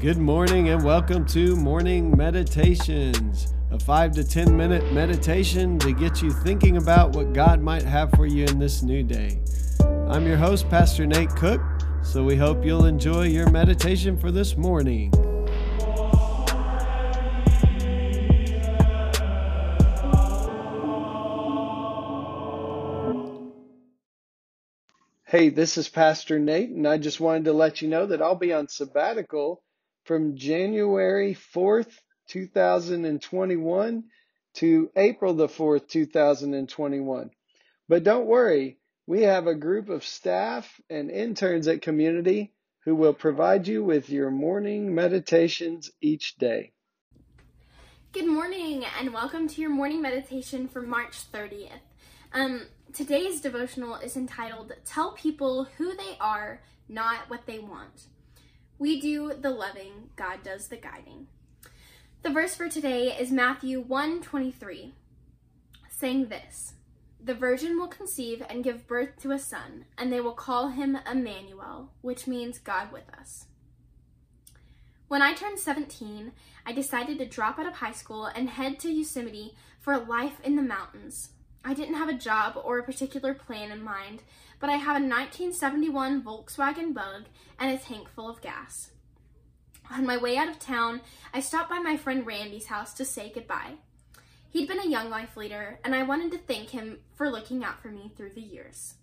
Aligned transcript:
Good 0.00 0.18
morning 0.18 0.68
and 0.68 0.84
welcome 0.84 1.26
to 1.26 1.56
Morning 1.56 2.16
Meditations, 2.16 3.52
a 3.72 3.80
five 3.80 4.12
to 4.12 4.22
10 4.22 4.56
minute 4.56 4.92
meditation 4.92 5.76
to 5.80 5.92
get 5.92 6.22
you 6.22 6.30
thinking 6.30 6.76
about 6.76 7.16
what 7.16 7.32
God 7.32 7.60
might 7.60 7.82
have 7.82 8.12
for 8.12 8.24
you 8.24 8.44
in 8.44 8.60
this 8.60 8.84
new 8.84 9.02
day. 9.02 9.40
I'm 10.06 10.24
your 10.24 10.36
host, 10.36 10.70
Pastor 10.70 11.04
Nate 11.04 11.30
Cook, 11.30 11.60
so 12.04 12.22
we 12.22 12.36
hope 12.36 12.64
you'll 12.64 12.84
enjoy 12.84 13.24
your 13.24 13.50
meditation 13.50 14.16
for 14.16 14.30
this 14.30 14.56
morning. 14.56 15.12
Hey, 25.24 25.48
this 25.48 25.76
is 25.76 25.88
Pastor 25.88 26.38
Nate, 26.38 26.70
and 26.70 26.86
I 26.86 26.98
just 26.98 27.18
wanted 27.18 27.46
to 27.46 27.52
let 27.52 27.82
you 27.82 27.88
know 27.88 28.06
that 28.06 28.22
I'll 28.22 28.36
be 28.36 28.52
on 28.52 28.68
sabbatical 28.68 29.60
from 30.08 30.38
January 30.38 31.36
4th, 31.54 31.92
2021 32.28 34.04
to 34.54 34.90
April 34.96 35.34
the 35.34 35.48
4th, 35.48 35.86
2021. 35.86 37.30
But 37.90 38.04
don't 38.04 38.24
worry, 38.24 38.78
we 39.06 39.24
have 39.24 39.46
a 39.46 39.54
group 39.54 39.90
of 39.90 40.02
staff 40.02 40.80
and 40.88 41.10
interns 41.10 41.68
at 41.68 41.82
Community 41.82 42.54
who 42.86 42.94
will 42.94 43.12
provide 43.12 43.68
you 43.68 43.84
with 43.84 44.08
your 44.08 44.30
morning 44.30 44.94
meditations 44.94 45.90
each 46.00 46.36
day. 46.36 46.72
Good 48.12 48.28
morning 48.28 48.86
and 48.98 49.12
welcome 49.12 49.46
to 49.46 49.60
your 49.60 49.68
morning 49.68 50.00
meditation 50.00 50.68
for 50.68 50.80
March 50.80 51.30
30th. 51.30 51.84
Um, 52.32 52.62
today's 52.94 53.42
devotional 53.42 53.96
is 53.96 54.16
entitled 54.16 54.72
Tell 54.86 55.12
People 55.12 55.64
Who 55.76 55.94
They 55.94 56.16
Are, 56.18 56.62
Not 56.88 57.28
What 57.28 57.44
They 57.44 57.58
Want. 57.58 58.06
We 58.80 59.00
do 59.00 59.34
the 59.34 59.50
loving, 59.50 60.10
God 60.14 60.44
does 60.44 60.68
the 60.68 60.76
guiding. 60.76 61.26
The 62.22 62.30
verse 62.30 62.54
for 62.54 62.68
today 62.68 63.08
is 63.18 63.32
Matthew 63.32 63.82
1:23, 63.82 64.92
saying 65.90 66.28
this: 66.28 66.74
The 67.20 67.34
virgin 67.34 67.76
will 67.76 67.88
conceive 67.88 68.40
and 68.48 68.62
give 68.62 68.86
birth 68.86 69.20
to 69.22 69.32
a 69.32 69.38
son, 69.40 69.86
and 69.96 70.12
they 70.12 70.20
will 70.20 70.32
call 70.32 70.68
him 70.68 70.96
Emmanuel, 71.10 71.90
which 72.02 72.28
means 72.28 72.60
God 72.60 72.92
with 72.92 73.12
us. 73.18 73.46
When 75.08 75.22
I 75.22 75.34
turned 75.34 75.58
17, 75.58 76.30
I 76.64 76.72
decided 76.72 77.18
to 77.18 77.26
drop 77.26 77.58
out 77.58 77.66
of 77.66 77.74
high 77.74 77.92
school 77.92 78.26
and 78.26 78.48
head 78.48 78.78
to 78.80 78.92
Yosemite 78.92 79.56
for 79.80 79.98
life 79.98 80.38
in 80.44 80.54
the 80.54 80.62
mountains. 80.62 81.30
I 81.64 81.74
didn't 81.74 81.96
have 81.96 82.08
a 82.08 82.14
job 82.14 82.60
or 82.62 82.78
a 82.78 82.82
particular 82.82 83.34
plan 83.34 83.70
in 83.70 83.82
mind, 83.82 84.22
but 84.60 84.70
I 84.70 84.76
have 84.76 84.96
a 84.96 85.04
1971 85.04 86.22
Volkswagen 86.22 86.94
Bug 86.94 87.24
and 87.58 87.70
a 87.70 87.82
tank 87.82 88.08
full 88.08 88.28
of 88.28 88.40
gas. 88.40 88.90
On 89.90 90.06
my 90.06 90.16
way 90.16 90.36
out 90.36 90.48
of 90.48 90.58
town, 90.58 91.00
I 91.32 91.40
stopped 91.40 91.70
by 91.70 91.78
my 91.78 91.96
friend 91.96 92.26
Randy's 92.26 92.66
house 92.66 92.92
to 92.94 93.04
say 93.04 93.32
goodbye. 93.34 93.74
He'd 94.50 94.68
been 94.68 94.80
a 94.80 94.88
young 94.88 95.10
life 95.10 95.36
leader, 95.36 95.78
and 95.84 95.94
I 95.94 96.02
wanted 96.02 96.32
to 96.32 96.38
thank 96.38 96.70
him 96.70 97.00
for 97.14 97.30
looking 97.30 97.64
out 97.64 97.82
for 97.82 97.88
me 97.88 98.12
through 98.16 98.32
the 98.34 98.40
years. 98.40 98.94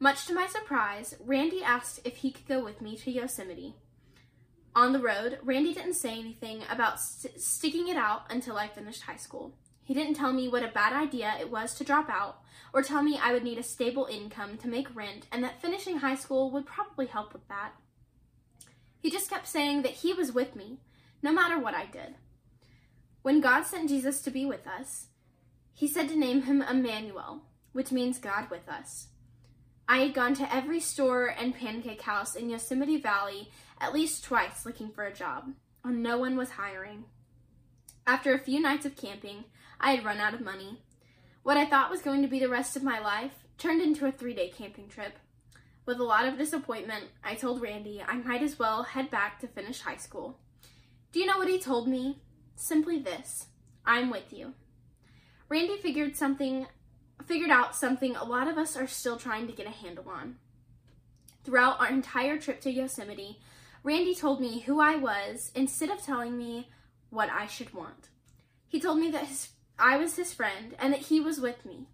Much 0.00 0.26
to 0.26 0.34
my 0.34 0.46
surprise, 0.46 1.16
Randy 1.20 1.62
asked 1.62 2.00
if 2.04 2.18
he 2.18 2.30
could 2.30 2.46
go 2.46 2.62
with 2.62 2.80
me 2.80 2.96
to 2.98 3.10
Yosemite. 3.10 3.74
On 4.74 4.92
the 4.92 5.00
road, 5.00 5.38
Randy 5.42 5.74
didn't 5.74 5.94
say 5.94 6.18
anything 6.18 6.62
about 6.70 7.00
st- 7.00 7.40
sticking 7.40 7.88
it 7.88 7.96
out 7.96 8.22
until 8.30 8.56
I 8.56 8.68
finished 8.68 9.02
high 9.02 9.16
school. 9.16 9.54
He 9.88 9.94
didn't 9.94 10.16
tell 10.16 10.34
me 10.34 10.48
what 10.48 10.62
a 10.62 10.68
bad 10.68 10.92
idea 10.92 11.32
it 11.40 11.50
was 11.50 11.72
to 11.76 11.82
drop 11.82 12.10
out, 12.10 12.42
or 12.74 12.82
tell 12.82 13.02
me 13.02 13.18
I 13.18 13.32
would 13.32 13.42
need 13.42 13.56
a 13.56 13.62
stable 13.62 14.04
income 14.04 14.58
to 14.58 14.68
make 14.68 14.94
rent 14.94 15.26
and 15.32 15.42
that 15.42 15.62
finishing 15.62 15.96
high 15.96 16.14
school 16.14 16.50
would 16.50 16.66
probably 16.66 17.06
help 17.06 17.32
with 17.32 17.48
that. 17.48 17.72
He 19.00 19.10
just 19.10 19.30
kept 19.30 19.48
saying 19.48 19.80
that 19.80 19.92
he 19.92 20.12
was 20.12 20.30
with 20.30 20.54
me, 20.54 20.80
no 21.22 21.32
matter 21.32 21.58
what 21.58 21.72
I 21.72 21.86
did. 21.86 22.16
When 23.22 23.40
God 23.40 23.62
sent 23.62 23.88
Jesus 23.88 24.20
to 24.20 24.30
be 24.30 24.44
with 24.44 24.66
us, 24.66 25.06
he 25.72 25.88
said 25.88 26.10
to 26.10 26.18
name 26.18 26.42
him 26.42 26.60
Emmanuel, 26.60 27.44
which 27.72 27.90
means 27.90 28.18
God 28.18 28.50
with 28.50 28.68
us. 28.68 29.06
I 29.88 30.00
had 30.00 30.12
gone 30.12 30.34
to 30.34 30.54
every 30.54 30.80
store 30.80 31.28
and 31.28 31.54
pancake 31.54 32.02
house 32.02 32.34
in 32.34 32.50
Yosemite 32.50 33.00
Valley 33.00 33.50
at 33.80 33.94
least 33.94 34.22
twice 34.22 34.66
looking 34.66 34.90
for 34.90 35.04
a 35.04 35.14
job, 35.14 35.54
and 35.82 36.02
no 36.02 36.18
one 36.18 36.36
was 36.36 36.50
hiring. 36.50 37.04
After 38.06 38.34
a 38.34 38.38
few 38.38 38.60
nights 38.60 38.84
of 38.84 38.96
camping, 38.96 39.44
I 39.80 39.92
had 39.92 40.04
run 40.04 40.18
out 40.18 40.34
of 40.34 40.40
money. 40.40 40.82
What 41.42 41.56
I 41.56 41.66
thought 41.66 41.90
was 41.90 42.02
going 42.02 42.22
to 42.22 42.28
be 42.28 42.40
the 42.40 42.48
rest 42.48 42.76
of 42.76 42.82
my 42.82 42.98
life 42.98 43.44
turned 43.58 43.80
into 43.80 44.06
a 44.06 44.12
three 44.12 44.34
day 44.34 44.48
camping 44.48 44.88
trip. 44.88 45.18
With 45.86 46.00
a 46.00 46.04
lot 46.04 46.26
of 46.26 46.36
disappointment, 46.36 47.06
I 47.24 47.34
told 47.34 47.62
Randy 47.62 48.02
I 48.06 48.16
might 48.16 48.42
as 48.42 48.58
well 48.58 48.82
head 48.82 49.10
back 49.10 49.40
to 49.40 49.46
finish 49.46 49.80
high 49.80 49.96
school. 49.96 50.38
Do 51.12 51.20
you 51.20 51.26
know 51.26 51.38
what 51.38 51.48
he 51.48 51.58
told 51.58 51.88
me? 51.88 52.20
Simply 52.56 52.98
this 52.98 53.46
I'm 53.86 54.10
with 54.10 54.32
you. 54.32 54.54
Randy 55.48 55.78
figured 55.78 56.16
something 56.16 56.66
figured 57.24 57.50
out 57.50 57.74
something 57.74 58.16
a 58.16 58.24
lot 58.24 58.48
of 58.48 58.58
us 58.58 58.76
are 58.76 58.86
still 58.86 59.16
trying 59.16 59.46
to 59.46 59.52
get 59.52 59.66
a 59.66 59.70
handle 59.70 60.08
on. 60.08 60.36
Throughout 61.44 61.80
our 61.80 61.88
entire 61.88 62.38
trip 62.38 62.60
to 62.62 62.70
Yosemite, 62.70 63.40
Randy 63.82 64.14
told 64.14 64.40
me 64.40 64.60
who 64.60 64.80
I 64.80 64.96
was 64.96 65.50
instead 65.54 65.90
of 65.90 66.02
telling 66.02 66.36
me 66.36 66.68
what 67.10 67.30
I 67.30 67.46
should 67.46 67.72
want. 67.72 68.08
He 68.66 68.80
told 68.80 68.98
me 68.98 69.10
that 69.10 69.24
his 69.24 69.48
I 69.78 69.96
was 69.96 70.16
his 70.16 70.34
friend 70.34 70.74
and 70.78 70.92
that 70.92 71.02
he 71.02 71.20
was 71.20 71.40
with 71.40 71.64
me. 71.64 71.86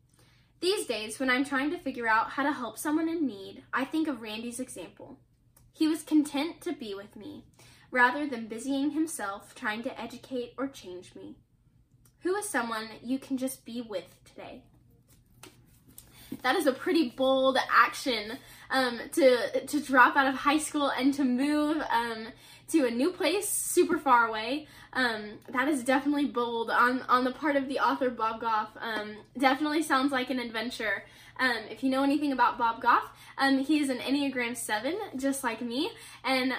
These 0.61 0.87
days, 0.87 1.21
when 1.21 1.29
I'm 1.29 1.45
trying 1.45 1.71
to 1.71 1.79
figure 1.79 2.09
out 2.09 2.31
how 2.31 2.43
to 2.43 2.53
help 2.53 2.79
someone 2.79 3.09
in 3.09 3.27
need, 3.27 3.65
I 3.73 3.85
think 3.85 4.09
of 4.09 4.23
Randy's 4.23 4.59
example. 4.59 5.19
He 5.73 5.87
was 5.87 6.03
content 6.03 6.63
to 6.63 6.73
be 6.73 6.95
with 6.95 7.17
me, 7.17 7.45
rather 7.91 8.27
than 8.27 8.49
busying 8.49 8.93
himself 8.93 9.55
trying 9.55 9.83
to 9.83 10.01
educate 10.01 10.55
or 10.57 10.69
change 10.69 11.15
me. 11.15 11.37
Who 12.21 12.35
is 12.37 12.49
someone 12.49 12.89
you 13.03 13.19
can 13.19 13.37
just 13.37 13.67
be 13.67 13.83
with 13.83 14.25
today? 14.25 14.63
That 16.45 16.57
is 16.57 16.67
a 16.67 16.73
pretty 16.73 17.09
bold 17.09 17.57
action 17.71 18.37
um, 18.71 19.01
to 19.13 19.67
to 19.67 19.81
drop 19.81 20.15
out 20.15 20.27
of 20.27 20.35
high 20.35 20.59
school 20.59 20.91
and 20.91 21.13
to 21.15 21.25
move 21.25 21.83
um, 21.91 22.29
to 22.69 22.85
a 22.85 22.91
new 22.91 23.13
place 23.13 23.49
super 23.49 23.99
far 23.99 24.29
away. 24.29 24.67
Um, 24.93 25.39
that 25.49 25.69
is 25.69 25.83
definitely 25.83 26.27
bold 26.27 26.71
on, 26.71 27.01
on 27.03 27.25
the 27.25 27.33
part 27.33 27.57
of 27.57 27.67
the 27.67 27.79
author 27.79 28.11
Bob 28.11 28.43
Goff. 28.43 28.71
Um, 28.79 29.17
definitely 29.39 29.83
sounds 29.83 30.13
like 30.13 30.29
an 30.29 30.39
adventure. 30.39 31.05
Um, 31.41 31.57
if 31.71 31.83
you 31.83 31.91
know 31.91 32.05
anything 32.05 32.31
about 32.31 32.59
Bob 32.59 32.81
Goff, 32.83 33.11
um, 33.39 33.59
he 33.59 33.81
is 33.81 33.89
an 33.89 33.99
Enneagram 33.99 34.57
7, 34.57 34.95
just 35.17 35.43
like 35.43 35.61
me, 35.61 35.91
and 36.23 36.53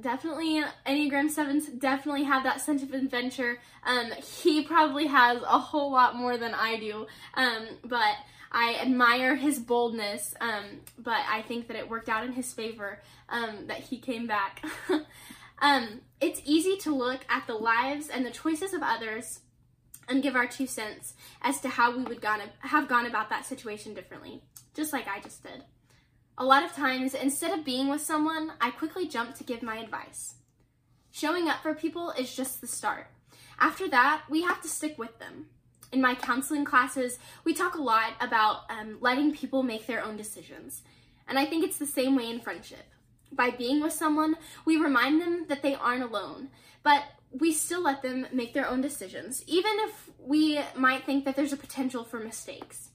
definitely 0.00 0.64
Enneagram 0.86 1.30
7s 1.30 1.78
definitely 1.78 2.22
have 2.22 2.42
that 2.44 2.62
sense 2.62 2.82
of 2.82 2.94
adventure. 2.94 3.58
He 4.40 4.62
probably 4.62 5.06
has 5.08 5.42
a 5.42 5.58
whole 5.58 5.92
lot 5.92 6.16
more 6.16 6.38
than 6.38 6.54
I 6.54 6.78
do, 6.78 7.06
but 7.84 8.16
I 8.52 8.76
admire 8.76 9.36
his 9.36 9.58
boldness, 9.58 10.34
but 10.98 11.18
I 11.28 11.42
think 11.42 11.68
that 11.68 11.76
it 11.76 11.90
worked 11.90 12.08
out 12.08 12.24
in 12.24 12.32
his 12.32 12.52
favor 12.52 13.00
that 13.28 13.80
he 13.80 13.98
came 13.98 14.26
back. 14.26 14.64
Um, 15.58 16.00
it's 16.20 16.42
easy 16.44 16.76
to 16.78 16.94
look 16.94 17.24
at 17.28 17.46
the 17.46 17.54
lives 17.54 18.08
and 18.08 18.24
the 18.24 18.30
choices 18.30 18.74
of 18.74 18.82
others 18.82 19.40
and 20.08 20.22
give 20.22 20.36
our 20.36 20.46
two 20.46 20.66
cents 20.66 21.14
as 21.42 21.60
to 21.60 21.68
how 21.68 21.96
we 21.96 22.04
would 22.04 22.20
gone, 22.20 22.40
have 22.60 22.88
gone 22.88 23.06
about 23.06 23.30
that 23.30 23.46
situation 23.46 23.94
differently, 23.94 24.42
just 24.74 24.92
like 24.92 25.08
I 25.08 25.20
just 25.20 25.42
did. 25.42 25.64
A 26.38 26.44
lot 26.44 26.64
of 26.64 26.74
times, 26.74 27.14
instead 27.14 27.58
of 27.58 27.64
being 27.64 27.88
with 27.88 28.02
someone, 28.02 28.52
I 28.60 28.70
quickly 28.70 29.08
jump 29.08 29.34
to 29.36 29.44
give 29.44 29.62
my 29.62 29.78
advice. 29.78 30.34
Showing 31.10 31.48
up 31.48 31.62
for 31.62 31.74
people 31.74 32.10
is 32.10 32.36
just 32.36 32.60
the 32.60 32.66
start. 32.66 33.06
After 33.58 33.88
that, 33.88 34.24
we 34.28 34.42
have 34.42 34.60
to 34.60 34.68
stick 34.68 34.98
with 34.98 35.18
them. 35.18 35.46
In 35.92 36.00
my 36.00 36.14
counseling 36.14 36.64
classes, 36.64 37.18
we 37.44 37.54
talk 37.54 37.74
a 37.76 37.82
lot 37.82 38.12
about 38.20 38.62
um, 38.70 38.98
letting 39.00 39.32
people 39.32 39.62
make 39.62 39.86
their 39.86 40.04
own 40.04 40.16
decisions. 40.16 40.82
And 41.28 41.38
I 41.38 41.46
think 41.46 41.64
it's 41.64 41.78
the 41.78 41.86
same 41.86 42.16
way 42.16 42.30
in 42.30 42.40
friendship. 42.40 42.86
By 43.32 43.50
being 43.50 43.80
with 43.80 43.92
someone, 43.92 44.36
we 44.64 44.76
remind 44.76 45.20
them 45.20 45.46
that 45.48 45.62
they 45.62 45.74
aren't 45.74 46.02
alone, 46.02 46.48
but 46.82 47.02
we 47.30 47.52
still 47.52 47.82
let 47.82 48.02
them 48.02 48.26
make 48.32 48.54
their 48.54 48.68
own 48.68 48.80
decisions, 48.80 49.42
even 49.46 49.72
if 49.80 50.10
we 50.18 50.60
might 50.76 51.04
think 51.04 51.24
that 51.24 51.36
there's 51.36 51.52
a 51.52 51.56
potential 51.56 52.04
for 52.04 52.20
mistakes. 52.20 52.90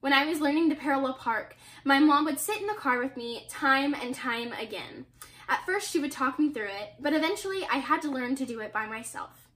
When 0.00 0.12
I 0.12 0.24
was 0.24 0.40
learning 0.40 0.70
to 0.70 0.76
parallel 0.76 1.14
park, 1.14 1.56
my 1.84 1.98
mom 1.98 2.24
would 2.24 2.38
sit 2.38 2.60
in 2.60 2.66
the 2.66 2.74
car 2.74 2.98
with 2.98 3.16
me 3.16 3.46
time 3.50 3.94
and 3.94 4.14
time 4.14 4.52
again. 4.52 5.06
At 5.48 5.66
first, 5.66 5.90
she 5.90 5.98
would 5.98 6.12
talk 6.12 6.38
me 6.38 6.52
through 6.52 6.68
it, 6.68 6.94
but 7.00 7.12
eventually 7.12 7.66
I 7.70 7.78
had 7.78 8.00
to 8.02 8.10
learn 8.10 8.36
to 8.36 8.46
do 8.46 8.60
it 8.60 8.72
by 8.72 8.86
myself. 8.86 9.48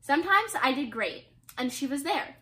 Sometimes 0.00 0.52
I 0.60 0.72
did 0.72 0.90
great, 0.90 1.26
and 1.56 1.72
she 1.72 1.86
was 1.86 2.02
there. 2.02 2.36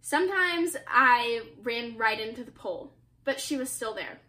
Sometimes 0.00 0.76
I 0.88 1.42
ran 1.62 1.96
right 1.96 2.20
into 2.20 2.44
the 2.44 2.50
pole, 2.50 2.92
but 3.24 3.40
she 3.40 3.56
was 3.56 3.70
still 3.70 3.94
there. 3.94 4.20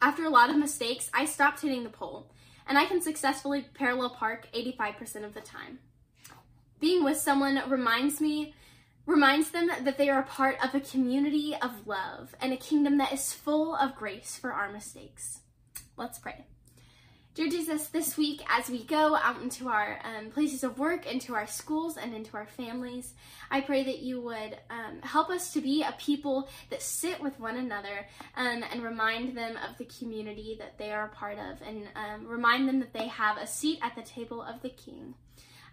After 0.00 0.24
a 0.24 0.30
lot 0.30 0.50
of 0.50 0.56
mistakes, 0.56 1.10
I 1.14 1.24
stopped 1.24 1.60
hitting 1.60 1.84
the 1.84 1.90
pole, 1.90 2.30
and 2.66 2.76
I 2.76 2.86
can 2.86 3.00
successfully 3.00 3.66
parallel 3.74 4.10
park 4.10 4.48
85% 4.54 5.24
of 5.24 5.34
the 5.34 5.40
time. 5.40 5.78
Being 6.80 7.02
with 7.02 7.16
someone 7.16 7.60
reminds 7.68 8.20
me 8.20 8.54
reminds 9.06 9.52
them 9.52 9.68
that 9.68 9.96
they 9.96 10.10
are 10.10 10.20
a 10.20 10.26
part 10.26 10.62
of 10.62 10.74
a 10.74 10.80
community 10.80 11.56
of 11.62 11.86
love 11.86 12.34
and 12.42 12.52
a 12.52 12.58
kingdom 12.58 12.98
that 12.98 13.10
is 13.10 13.32
full 13.32 13.74
of 13.74 13.96
grace 13.96 14.36
for 14.38 14.52
our 14.52 14.70
mistakes. 14.70 15.40
Let's 15.96 16.18
pray. 16.18 16.44
Dear 17.38 17.50
Jesus, 17.50 17.86
this 17.86 18.16
week 18.16 18.42
as 18.48 18.68
we 18.68 18.82
go 18.82 19.14
out 19.14 19.40
into 19.40 19.68
our 19.68 20.00
um, 20.02 20.32
places 20.32 20.64
of 20.64 20.76
work, 20.76 21.06
into 21.06 21.36
our 21.36 21.46
schools, 21.46 21.96
and 21.96 22.12
into 22.12 22.36
our 22.36 22.48
families, 22.48 23.14
I 23.48 23.60
pray 23.60 23.84
that 23.84 24.00
you 24.00 24.20
would 24.20 24.58
um, 24.70 25.00
help 25.02 25.30
us 25.30 25.52
to 25.52 25.60
be 25.60 25.84
a 25.84 25.94
people 26.00 26.48
that 26.70 26.82
sit 26.82 27.22
with 27.22 27.38
one 27.38 27.56
another 27.56 28.08
um, 28.34 28.64
and 28.72 28.82
remind 28.82 29.36
them 29.36 29.56
of 29.56 29.78
the 29.78 29.84
community 29.84 30.56
that 30.58 30.78
they 30.78 30.90
are 30.90 31.04
a 31.04 31.10
part 31.10 31.38
of 31.38 31.62
and 31.64 31.84
um, 31.94 32.26
remind 32.26 32.66
them 32.66 32.80
that 32.80 32.92
they 32.92 33.06
have 33.06 33.36
a 33.36 33.46
seat 33.46 33.78
at 33.82 33.94
the 33.94 34.02
table 34.02 34.42
of 34.42 34.60
the 34.62 34.70
King. 34.70 35.14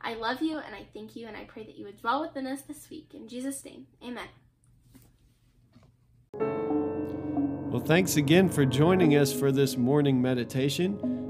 I 0.02 0.14
love 0.14 0.44
you 0.44 0.60
and 0.60 0.76
I 0.76 0.86
thank 0.94 1.16
you 1.16 1.26
and 1.26 1.36
I 1.36 1.46
pray 1.46 1.64
that 1.64 1.80
you 1.80 1.86
would 1.86 2.00
dwell 2.00 2.22
within 2.22 2.46
us 2.46 2.62
this 2.62 2.92
week. 2.92 3.16
In 3.16 3.28
Jesus' 3.28 3.66
name, 3.66 3.88
amen. 4.04 4.28
Well, 7.72 7.82
thanks 7.84 8.18
again 8.18 8.50
for 8.50 8.66
joining 8.66 9.16
us 9.16 9.34
for 9.34 9.52
this 9.52 9.78
morning 9.78 10.22
meditation. 10.22 11.25